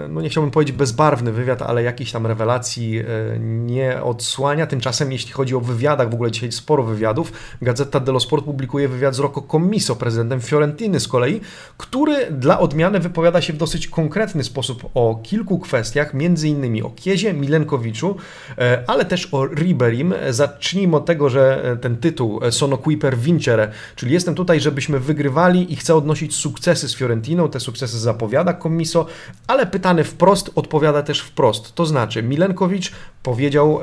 [0.10, 3.04] no nie chciałbym powiedzieć bezbarwny wywiad, ale jakiejś tam rewelacji e,
[3.40, 4.68] nie odsłania.
[4.68, 9.16] Tymczasem jeśli chodzi o wywiadach, w ogóle dzisiaj sporo wywiadów, Gazeta dello Sport publikuje wywiad
[9.16, 11.42] z Rocco Commisso, prezydentem Fiorentiny z kolei,
[11.78, 16.90] który dla odmiany wypowiada się w dosyć konkretny sposób o kilku kwestiach, między innymi o
[16.90, 18.16] Kiezie, Milenkowiczu,
[18.58, 20.14] e, ale też o Riberim.
[20.30, 25.74] Zacznijmy od tego, że ten tytuł Sono qui per vincere, czyli jestem tutaj, żebyśmy wygrywali
[25.74, 29.06] i chcę odnosić sukcesy z Fiorentiną, te sukcesy zapowiada Commisso,
[29.48, 31.76] ale pytany wprost, odpowiada też wprost.
[31.76, 32.92] To znaczy, Milenkowicz
[33.24, 33.80] powiedział,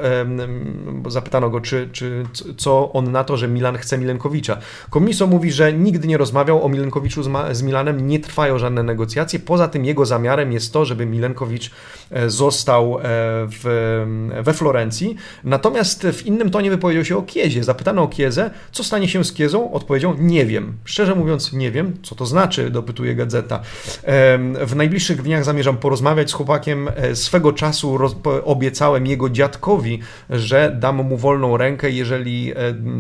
[0.93, 2.25] bo zapytano go, czy, czy
[2.57, 4.59] co on na to, że Milan chce Milenkowicza.
[4.91, 9.39] Komiso mówi, że nigdy nie rozmawiał o Milenkowiczu z, z Milanem, nie trwają żadne negocjacje.
[9.39, 11.71] Poza tym jego zamiarem jest to, żeby Milenkowicz
[12.11, 13.03] e, został e,
[13.49, 15.17] w, we Florencji.
[15.45, 17.65] Natomiast w innym tonie wypowiedział się o Kiezie.
[17.65, 19.73] Zapytano o Kiezę, co stanie się z Kiezą?
[19.73, 20.77] Odpowiedział, nie wiem.
[20.85, 23.61] Szczerze mówiąc, nie wiem, co to znaczy, dopytuje gazeta.
[24.67, 26.89] W najbliższych dniach zamierzam porozmawiać z chłopakiem.
[26.97, 27.99] E, swego czasu
[28.45, 31.91] obiecałem jego dziadkowi, że dam mu wolną rękę.
[31.91, 32.57] Jeżeli e,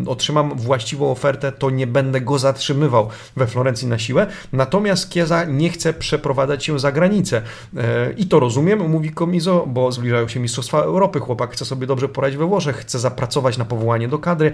[0.07, 4.27] otrzymam właściwą ofertę, to nie będę go zatrzymywał we Florencji na siłę.
[4.53, 7.43] Natomiast Kieza nie chce przeprowadzać się za granicę.
[7.77, 11.21] E, I to rozumiem, mówi Komizo, bo zbliżają się Mistrzostwa Europy.
[11.21, 14.53] Chłopak chce sobie dobrze poradzić we Włoszech, chce zapracować na powołanie do kadry,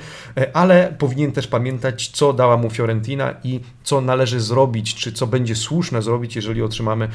[0.53, 5.57] ale powinien też pamiętać, co dała mu Fiorentina i co należy zrobić, czy co będzie
[5.57, 7.09] słuszne zrobić, jeżeli otrzymamy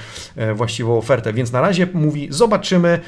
[0.55, 1.33] właściwą ofertę.
[1.33, 2.99] Więc na razie mówi, zobaczymy.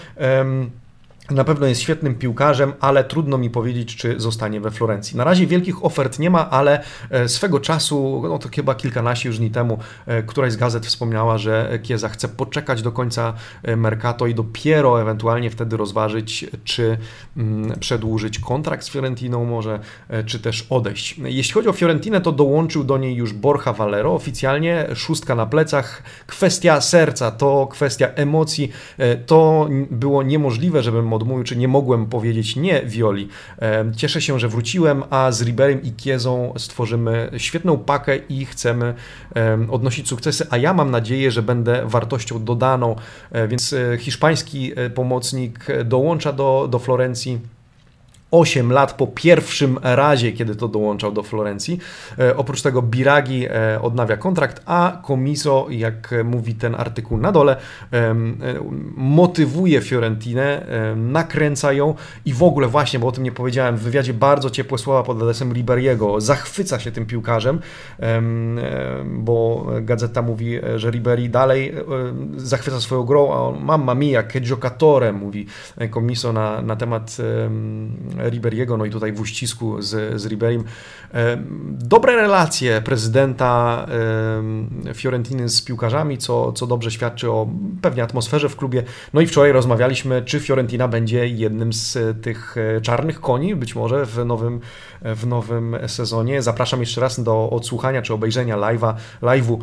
[1.32, 5.18] Na pewno jest świetnym piłkarzem, ale trudno mi powiedzieć, czy zostanie we Florencji.
[5.18, 9.38] Na razie wielkich ofert nie ma, ale e, swego czasu, no to chyba kilkanaście już
[9.38, 13.34] dni temu, e, któraś z gazet wspomniała, że Kieza chce poczekać do końca
[13.64, 16.98] e, Mercato i dopiero ewentualnie wtedy rozważyć, czy
[17.38, 19.80] mm, przedłużyć kontrakt z Fiorentiną może,
[20.26, 21.16] czy też odejść.
[21.24, 26.04] Jeśli chodzi o Fiorentinę, to dołączył do niej już Borja Valero oficjalnie, szóstka na plecach.
[26.28, 28.72] Kwestia serca, to kwestia emocji,
[29.26, 33.28] to było niemożliwe, żeby odmówił, czy nie mogłem powiedzieć nie Violi.
[33.95, 38.93] Cieszę się, że wróciłem, a z Riberem i Kiezą stworzymy świetną pakę i chcemy
[39.69, 42.95] odnosić sukcesy, a ja mam nadzieję, że będę wartością dodaną,
[43.47, 47.53] więc hiszpański pomocnik dołącza do, do Florencji.
[48.34, 51.80] 8 lat po pierwszym razie, kiedy to dołączał do Florencji.
[52.19, 57.56] E, oprócz tego Biragi e, odnawia kontrakt, a Comiso, jak mówi ten artykuł na dole,
[57.93, 58.15] e,
[58.96, 60.65] motywuje Fiorentinę,
[60.96, 64.78] nakręca ją i w ogóle właśnie, bo o tym nie powiedziałem, w wywiadzie bardzo ciepłe
[64.78, 67.60] słowa pod adresem Riberiego, zachwyca się tym piłkarzem,
[69.06, 71.74] bo gazeta mówi, że Riberi dalej
[72.38, 75.46] zachwyca swoją grą, a on mamma mia, che giocatore, mówi
[75.93, 77.17] Comiso na, na temat
[78.30, 80.64] Riberiego, no i tutaj w uścisku z, z Riberim.
[81.70, 83.86] Dobre relacje prezydenta
[84.94, 87.48] Fiorentiny z piłkarzami, co, co dobrze świadczy o
[87.82, 88.84] pewnie atmosferze w klubie.
[89.14, 94.06] No i wczoraj rozmawialiśmy, czy Fiorentina będzie jednym z tych e, czarnych koni, być może
[94.06, 94.60] w nowym,
[95.04, 96.42] w nowym sezonie.
[96.42, 99.58] Zapraszam jeszcze raz do odsłuchania czy obejrzenia live'a, live'u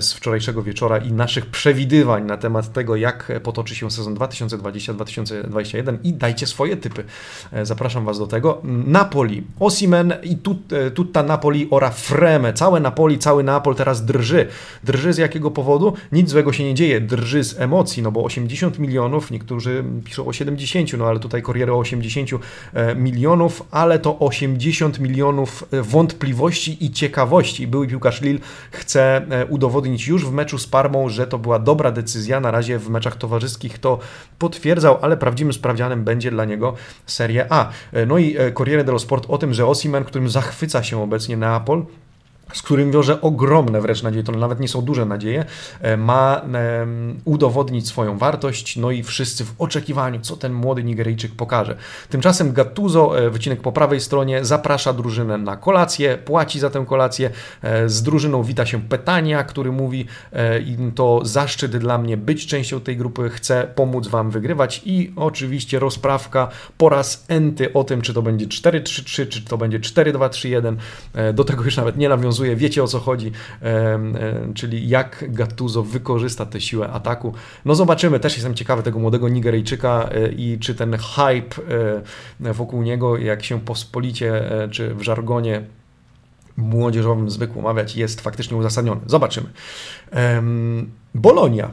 [0.00, 6.12] z wczorajszego wieczora i naszych przewidywań na temat tego, jak potoczy się sezon 2020-2021 i
[6.12, 7.04] dajcie swoje typy.
[7.52, 8.60] E, zapraszam Was do tego.
[8.86, 12.52] Napoli, Osimen i tut, e, tutta Napoli ora freme.
[12.52, 14.46] Całe Napoli, cały Napol teraz drży.
[14.84, 15.92] Drży z jakiego powodu?
[16.12, 17.00] Nic złego się nie dzieje.
[17.00, 21.72] Drży z emocji, no bo 80 milionów, niektórzy piszą o 70, no ale tutaj Corriere
[21.72, 22.30] o 80
[22.74, 24.57] e, milionów, ale to 80
[25.00, 27.66] milionów e, wątpliwości i ciekawości.
[27.66, 28.40] Były piłkarz Lille
[28.70, 32.40] chce udowodnić już w meczu z Parmą, że to była dobra decyzja.
[32.40, 33.98] Na razie w meczach towarzyskich to
[34.38, 36.74] potwierdzał, ale prawdziwym sprawdzianem będzie dla niego
[37.06, 37.70] Serie A.
[37.92, 41.36] E, no i e, Corriere dello Sport o tym, że Osimen, którym zachwyca się obecnie
[41.36, 41.86] Neapol,
[42.52, 45.44] z którym wiąże ogromne wręcz nadzieje, to nawet nie są duże nadzieje,
[45.80, 46.42] e, ma
[47.24, 51.76] udowodnić swoją wartość, no i wszyscy w oczekiwaniu, co ten młody Nigeryjczyk pokaże.
[52.08, 57.30] Tymczasem Gattuso, e, wycinek po prawej stronie, zaprasza drużynę na kolację, płaci za tę kolację,
[57.62, 60.06] e, z drużyną wita się Petania, który mówi,
[60.94, 64.82] to zaszczyt dla mnie być częścią tej grupy, chcę pomóc Wam wygrywać.
[64.84, 69.80] I oczywiście rozprawka po raz enty o tym, czy to będzie 4-3-3, czy to będzie
[69.80, 70.76] 4-2-3-1,
[71.34, 73.32] do tego już nawet nie nawiązuję wiecie o co chodzi,
[74.54, 77.34] czyli jak Gattuso wykorzysta tę siłę ataku.
[77.64, 81.62] No zobaczymy, też jestem ciekawy tego młodego Nigeryjczyka e, i czy ten hype
[82.40, 85.62] e, wokół niego, jak się pospolicie, e, czy w żargonie
[86.56, 89.00] młodzieżowym zwykło mawiać, jest faktycznie uzasadniony.
[89.06, 89.46] Zobaczymy.
[91.14, 91.70] Bolonia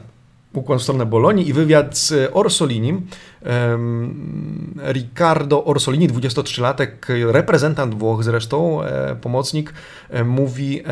[0.56, 3.06] ukłon w stronę Bolonii i wywiad z Orsolinim.
[4.92, 6.90] Riccardo Orsolini, 23-latek,
[7.32, 9.72] reprezentant Włoch zresztą, e, pomocnik,
[10.10, 10.82] e, mówi: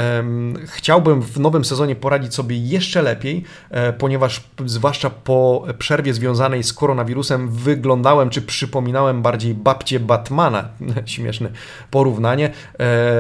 [0.65, 6.73] Chciałbym w nowym sezonie poradzić sobie jeszcze lepiej, e, ponieważ zwłaszcza po przerwie związanej z
[6.73, 10.69] koronawirusem wyglądałem czy przypominałem bardziej babcię Batmana.
[11.05, 11.51] Śmieszne
[11.91, 12.51] porównanie.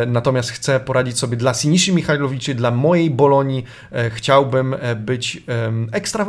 [0.06, 3.64] Natomiast chcę poradzić sobie dla Siniszy Michajlowiczy, dla mojej Bolonii.
[4.10, 5.42] Chciałbym być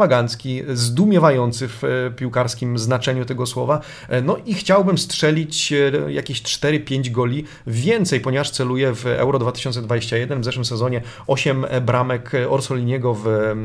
[0.05, 1.83] ekstrawagancki, zdumiewający w
[2.15, 3.81] piłkarskim znaczeniu tego słowa.
[4.09, 10.41] E, no i chciałbym strzelić e, jakieś 4-5 goli więcej, ponieważ celuję w Euro 2021.
[10.41, 13.55] W zeszłym sezonie 8 bramek Orsoliniego w e,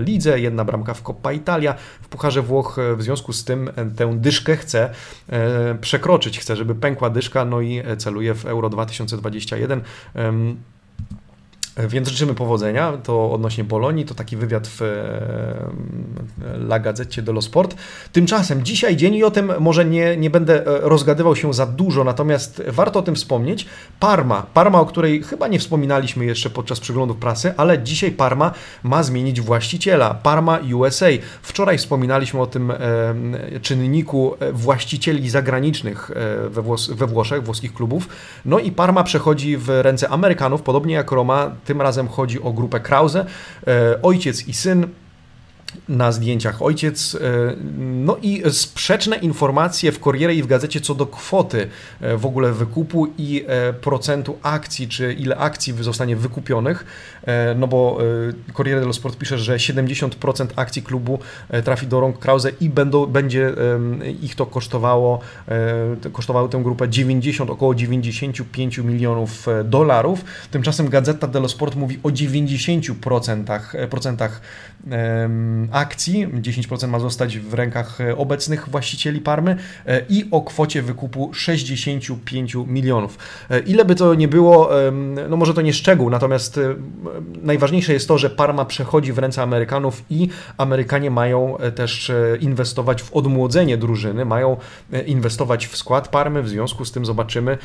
[0.00, 2.76] lidze, jedna bramka w Coppa Italia, w Pucharze Włoch.
[2.96, 4.90] W związku z tym tę dyszkę chcę
[5.80, 6.38] przekroczyć.
[6.38, 9.82] Chcę, żeby pękła dyszka, no i celuję w Euro 2021.
[11.88, 12.92] Więc życzymy powodzenia.
[13.02, 14.80] To odnośnie Bolonii, to taki wywiad w
[16.58, 17.76] La Gazzecie dello Sport.
[18.12, 22.04] Tymczasem dzisiaj dzień i o tym może nie, nie będę e, rozgadywał się za dużo,
[22.04, 23.66] natomiast warto o tym wspomnieć.
[24.00, 29.02] Parma, Parma, o której chyba nie wspominaliśmy jeszcze podczas przeglądów prasy, ale dzisiaj Parma ma
[29.02, 30.14] zmienić właściciela.
[30.14, 31.06] Parma USA.
[31.42, 32.72] Wczoraj wspominaliśmy o tym
[33.62, 38.08] czynniku e, właścicieli zagranicznych e, we, Włos we Włoszech, włoskich klubów.
[38.44, 42.80] No i Parma przechodzi w ręce Amerykanów, podobnie jak Roma tym razem chodzi o grupę
[42.80, 43.24] Krause,
[43.66, 44.86] e, ojciec i syn
[45.88, 47.14] na zdjęciach ojciec.
[47.14, 47.18] E,
[47.78, 51.68] no i sprzeczne informacje w Corriere i w gazecie co do kwoty
[52.00, 56.84] e, w ogóle wykupu i e, procentu akcji, czy ile akcji zostanie wykupionych,
[57.56, 57.98] no bo
[58.56, 61.18] Corriere dello Sport pisze, że 70% akcji klubu
[61.64, 63.52] trafi do rąk Krause i będą, będzie
[64.22, 65.20] ich to kosztowało,
[66.12, 70.24] kosztowało tę grupę 90, około 95 milionów dolarów.
[70.50, 74.40] Tymczasem Gazeta dello Sport mówi o 90% procentach
[75.72, 76.28] akcji.
[76.28, 79.56] 10% ma zostać w rękach obecnych właścicieli Parmy
[80.08, 83.18] i o kwocie wykupu 65 milionów.
[83.66, 84.70] Ile by to nie było,
[85.28, 86.60] no może to nie szczegół, natomiast
[87.42, 93.12] najważniejsze jest to, że Parma przechodzi w ręce Amerykanów i Amerykanie mają też inwestować w
[93.12, 94.56] odmłodzenie drużyny, mają
[95.06, 97.58] inwestować w skład Parmy, w związku z tym zobaczymy,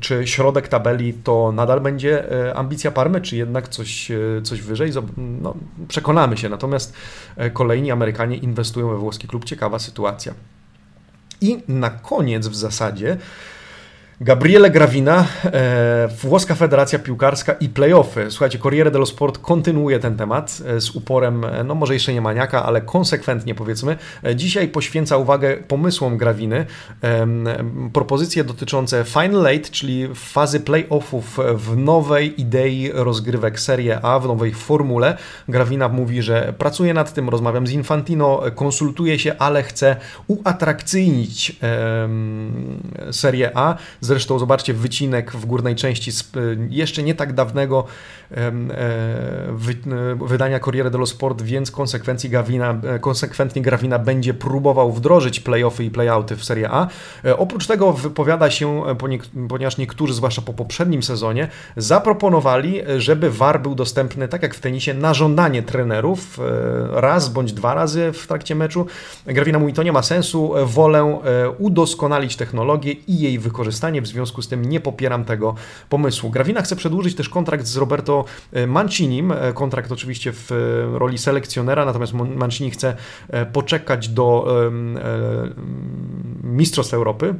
[0.00, 4.90] czy środek tabeli to nadal będzie e, ambicja Parmy, czy jednak coś, e, coś wyżej.
[5.16, 5.54] No,
[5.88, 6.48] przekonamy się.
[6.48, 6.92] Natomiast
[7.36, 9.44] e, kolejni Amerykanie inwestują we włoski klub.
[9.44, 10.34] Ciekawa sytuacja.
[11.40, 13.16] I na koniec w zasadzie
[14.20, 18.30] Gabriele Gravina, e, włoska federacja piłkarska i playoffy.
[18.30, 22.20] Słuchajcie, Corriere dello Sport kontynuuje ten temat e, z uporem, e, no może jeszcze nie
[22.20, 23.96] maniaka, ale konsekwentnie powiedzmy.
[24.24, 26.66] E, dzisiaj poświęca uwagę pomysłom Graviny,
[27.04, 27.26] e,
[27.92, 34.54] propozycje dotyczące Final Eight, czyli fazy playoffów w nowej idei rozgrywek Serie A, w nowej
[34.54, 35.16] formule.
[35.48, 42.08] Gravina mówi, że pracuje nad tym, rozmawiam z Infantino, konsultuje się, ale chce uatrakcyjnić e,
[43.12, 43.76] Serie A
[44.06, 47.86] Zresztą zobaczcie wycinek w górnej części y, jeszcze nie tak dawnego
[50.20, 55.90] wydania Corriere dello Sport, więc konsekwencji Gavina, e, konsekwentnie Gravina będzie próbował wdrożyć playoffy i
[55.90, 56.88] playouty w Serie A.
[57.24, 58.82] E, oprócz tego wypowiada się,
[59.48, 64.94] ponieważ niektórzy, zwłaszcza po poprzednim sezonie, zaproponowali, żeby VAR był dostępny, tak jak w tenisie,
[64.94, 66.40] na żądanie trenerów
[66.90, 68.86] raz bądź dwa razy w trakcie meczu.
[69.26, 71.20] Gravina mówi, to nie ma sensu, wolę
[71.58, 75.54] udoskonalić technologię i jej wykorzystanie w związku z tym nie popieram tego
[75.88, 76.30] pomysłu.
[76.30, 78.15] Gravina chce przedłużyć też kontrakt z Roberto
[78.52, 80.54] e, Mancinim, e, kontrakt oczywiście w e,
[80.98, 82.96] roli selekcjonera, natomiast Mancini chce
[83.52, 84.46] poczekać do
[86.42, 87.34] Mistrzostw Europy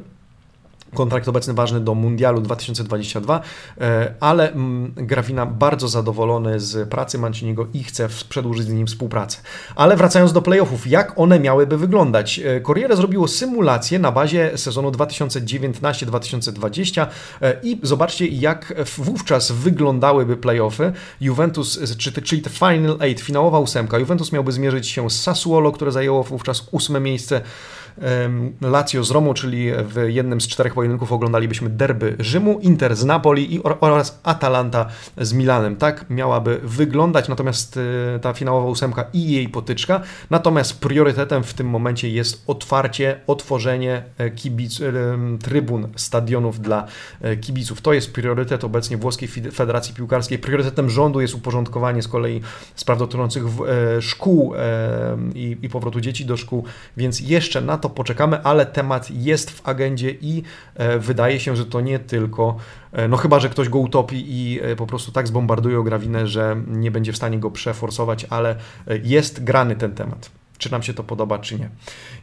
[0.93, 3.41] kontrakt obecny ważny do Mundialu 2022,
[3.81, 9.37] e, ale mm, Grafina bardzo zadowolony z pracy Manciniego i chce przedłużyć z nim współpracę.
[9.75, 12.39] Ale wracając do playoffów, jak one miałyby wyglądać?
[12.39, 17.07] E, Corriere zrobiło symulację na bazie sezonu 2019-2020
[17.41, 20.93] e, i zobaczcie, jak wówczas wyglądałyby playoffy.
[21.21, 21.79] Juventus,
[22.23, 23.99] czyli te Final Eight, finałowa ósemka.
[23.99, 27.41] Juventus miałby zmierzyć się z Sassuolo, które zajęło wówczas ósme miejsce
[28.61, 33.55] Lazio z Romą, czyli w jednym z czterech pojedynków oglądalibyśmy derby Rzymu, Inter z Napoli
[33.55, 34.85] i oraz Atalanta
[35.17, 35.75] z Milanem.
[35.75, 37.79] Tak miałaby wyglądać, natomiast
[38.15, 40.01] e, ta finałowa ósemka i jej potyczka.
[40.29, 44.79] Natomiast priorytetem w tym momencie jest otwarcie, otworzenie e, kibic,
[45.43, 46.87] trybun, stadionów dla
[47.21, 47.81] e, kibiców.
[47.81, 50.39] To jest priorytet obecnie Włoskiej Federacji Piłkarskiej.
[50.39, 52.41] Priorytetem rządu jest uporządkowanie z kolei
[52.75, 53.43] spraw dotyczących
[53.99, 54.53] szkół
[55.61, 56.63] i powrotu dzieci do szkół,
[56.97, 60.43] więc jeszcze na to to poczekamy, ale temat jest w agendzie i
[60.75, 62.57] e, wydaje się, że to nie tylko,
[62.91, 66.27] e, no chyba, że ktoś go utopi i e, po prostu tak zbombarduje o grawinę,
[66.27, 68.55] że nie będzie w stanie go przeforsować, ale
[69.03, 71.69] jest grany ten temat czy nam się to podoba, czy nie.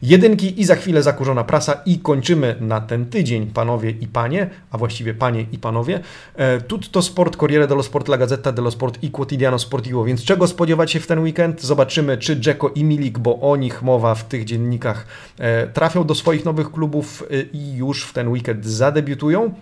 [0.01, 4.77] Jedynki i za chwilę zakurzona prasa i kończymy na ten tydzień, panowie i panie, a
[4.77, 5.99] właściwie panie i panowie.
[6.35, 10.47] E, tutto Sport, Corriere dello Sport, La Gazzetta dello Sport i Quotidiano Sportivo, więc czego
[10.47, 11.61] spodziewać się w ten weekend?
[11.61, 16.15] Zobaczymy, czy Dzeko i Milik, bo o nich mowa w tych dziennikach, e, trafią do
[16.15, 19.53] swoich nowych klubów e, i już w ten weekend zadebiutują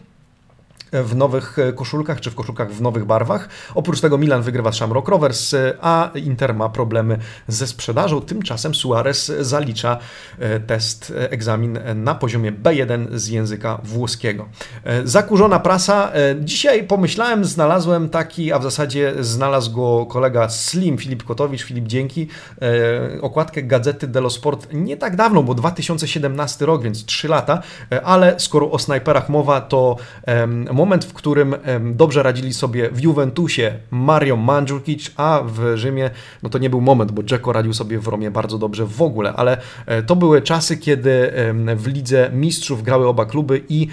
[0.93, 3.49] w nowych e, koszulkach, czy w koszulkach w nowych barwach.
[3.75, 8.21] Oprócz tego Milan wygrywa z Shamrock Rovers, e, a Inter ma problemy ze sprzedażą.
[8.21, 9.97] Tymczasem Suarez zalicza
[10.39, 14.49] e, test, egzamin na poziomie B1 z języka włoskiego.
[15.03, 16.11] Zakurzona prasa.
[16.39, 22.27] Dzisiaj pomyślałem, znalazłem taki, a w zasadzie znalazł go kolega Slim, Filip Kotowicz, Filip Dzięki,
[23.21, 27.61] okładkę Gazety dello Sport nie tak dawno, bo 2017 rok, więc 3 lata,
[28.03, 29.95] ale skoro o snajperach mowa, to
[30.83, 36.09] moment, w którym dobrze radzili sobie w Juventusie Mario Mandzukic, a w Rzymie,
[36.43, 39.33] no to nie był moment, bo Dzeko radził sobie w Romie bardzo dobrze w ogóle,
[39.33, 41.33] ale e, to były czasy, kiedy
[41.75, 43.87] w Lidze Mistrzów grały oba kluby i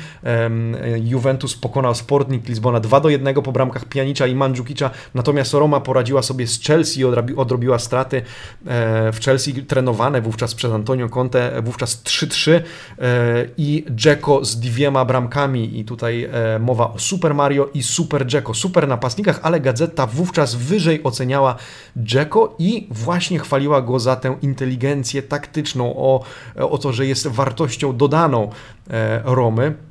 [1.05, 6.22] Juventus pokonał Sportnik Lizbona 2 do 1 po bramkach Pianicza i Mandzukicza, natomiast Roma poradziła
[6.22, 7.05] sobie z Chelsea i
[7.37, 8.22] odrobiła straty e,
[9.12, 12.61] w Chelsea trenowane wówczas przez Antonio Conte, wówczas 3-3 e,
[13.57, 16.29] i Dzeko z dwiema bramkami i tutaj
[16.61, 21.56] mowa mowa o Super Mario i Super Jacko, super napastnikach, ale gazeta wówczas wyżej oceniała
[22.12, 26.24] Jacko i właśnie chwaliła go za tę inteligencję taktyczną, o,
[26.56, 28.50] o to, że jest wartością dodaną
[28.90, 29.89] e, Romy.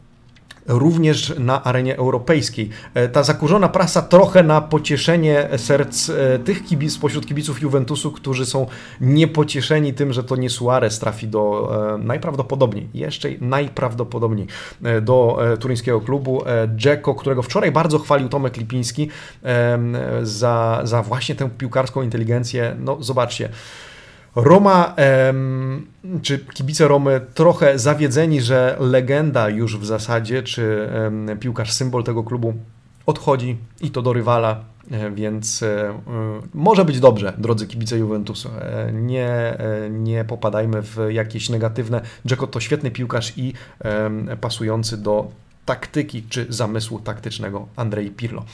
[0.69, 2.69] Również na arenie europejskiej.
[3.13, 6.11] Ta zakurzona prasa trochę na pocieszenie serc
[6.45, 8.67] tych kibic, spośród kibiców Juventusu, którzy są
[9.01, 14.47] niepocieszeni tym, że to nie Suarez trafi do najprawdopodobniej, jeszcze najprawdopodobniej
[15.01, 16.43] do turyńskiego klubu.
[16.75, 19.09] Dzeko, którego wczoraj bardzo chwalił Tomek Lipiński
[20.21, 22.75] za, za właśnie tę piłkarską inteligencję.
[22.79, 23.49] No zobaczcie,
[24.43, 24.95] Roma,
[26.21, 30.89] czy kibice Romy trochę zawiedzeni, że legenda już w zasadzie, czy
[31.39, 32.53] piłkarz symbol tego klubu
[33.09, 35.93] odchodzi i to do rywala, e, więc e,
[36.53, 38.49] może być dobrze, drodzy kibice Juventusu.
[38.61, 39.57] E, nie,
[39.89, 42.01] nie popadajmy w jakieś negatywne.
[42.25, 43.53] Dzeko to świetny piłkarz i
[44.41, 45.31] pasujący do
[45.65, 48.45] taktyki czy zamysłu taktycznego Andrei Pirlo.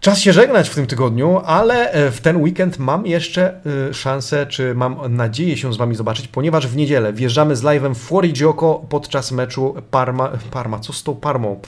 [0.00, 4.46] Czas się żegnać w tym tygodniu, ale e, w ten weekend mam jeszcze e, szansę,
[4.46, 8.86] czy mam nadzieję się z Wami zobaczyć, ponieważ w niedzielę wjeżdżamy z live'em w Fuorigioco
[8.88, 11.60] podczas meczu Parma, Parma, co z tą Parmą?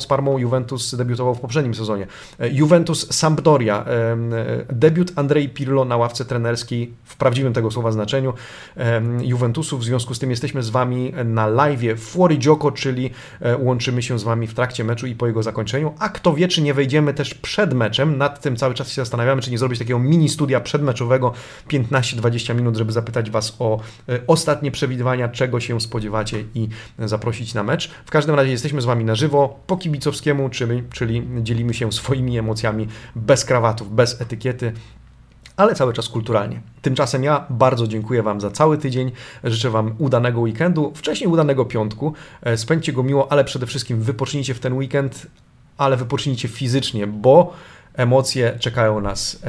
[0.00, 2.06] Z Parmą Juventus debiutował w poprzednim sezonie.
[2.40, 3.84] E, Juventus Sampdoria,
[4.72, 8.32] debiut Andrei Pirlo na ławce trenerskiej w prawdziwym tego słowa znaczeniu
[9.22, 13.10] Juventusu, w związku z tym jesteśmy z Wami na live'ie w Fuorigioco, czyli
[13.58, 16.62] łączymy się z Wami w trakcie meczu i po jego zakończeniu, a kto wie, czy
[16.62, 18.18] nie wejdziemy też przed meczem.
[18.18, 21.32] Nad tym cały czas się zastanawiamy, czy nie zrobić takiego mini studia przedmeczowego
[21.68, 26.68] 15-20 minut, żeby zapytać Was o e, ostatnie przewidywania, czego się spodziewacie i
[26.98, 27.90] zaprosić na mecz.
[28.06, 32.38] W każdym razie jesteśmy z Wami na żywo, po kibicowskiemu, czyli, czyli dzielimy się swoimi
[32.38, 34.72] emocjami bez krawatów, bez etykiety
[35.60, 36.60] ale cały czas kulturalnie.
[36.82, 39.12] Tymczasem ja bardzo dziękuję Wam za cały tydzień.
[39.44, 42.14] Życzę Wam udanego weekendu, wcześniej udanego piątku.
[42.42, 45.26] E, spędźcie go miło, ale przede wszystkim wypocznijcie w ten weekend,
[45.80, 47.52] ale wypocznijcie fizycznie, bo
[47.94, 49.42] emocje czekają nas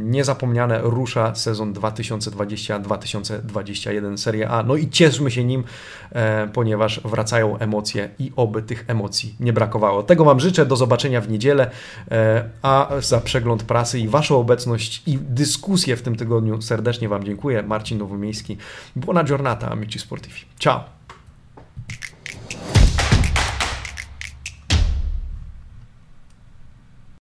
[0.00, 0.80] niezapomniane.
[0.82, 4.62] Rusza sezon 2020-2021 Serie A.
[4.62, 5.64] No i cieszmy się nim,
[6.12, 10.02] e, ponieważ wracają emocje i oby tych emocji nie brakowało.
[10.02, 10.66] Tego Wam życzę.
[10.66, 11.70] Do zobaczenia w niedzielę.
[12.10, 17.24] E, a za przegląd prasy i Waszą obecność i dyskusję w tym tygodniu serdecznie Wam
[17.24, 17.62] dziękuję.
[17.62, 18.56] Marcin Nowomiejski.
[18.96, 20.40] Buona giornata, amici sportivi.
[20.58, 21.03] Ciao!